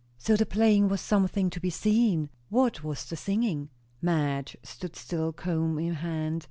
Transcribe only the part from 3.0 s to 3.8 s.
the singing?"